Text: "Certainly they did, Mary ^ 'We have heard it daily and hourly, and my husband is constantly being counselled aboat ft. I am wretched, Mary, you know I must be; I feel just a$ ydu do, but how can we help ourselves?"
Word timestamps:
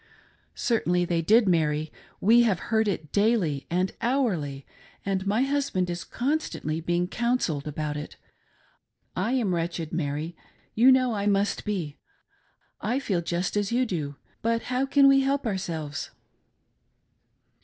"Certainly 0.55 1.05
they 1.05 1.21
did, 1.21 1.47
Mary 1.47 1.91
^ 1.95 1.97
'We 2.21 2.41
have 2.41 2.57
heard 2.73 2.87
it 2.87 3.11
daily 3.11 3.67
and 3.69 3.91
hourly, 4.01 4.65
and 5.05 5.27
my 5.27 5.43
husband 5.43 5.91
is 5.91 6.03
constantly 6.03 6.81
being 6.81 7.07
counselled 7.07 7.65
aboat 7.67 7.95
ft. 7.97 8.15
I 9.15 9.33
am 9.33 9.53
wretched, 9.53 9.93
Mary, 9.93 10.35
you 10.73 10.91
know 10.91 11.13
I 11.13 11.27
must 11.27 11.65
be; 11.65 11.99
I 12.81 12.97
feel 12.97 13.21
just 13.21 13.55
a$ 13.55 13.59
ydu 13.59 13.85
do, 13.85 14.15
but 14.41 14.63
how 14.73 14.87
can 14.87 15.07
we 15.07 15.19
help 15.21 15.45
ourselves?" 15.45 16.09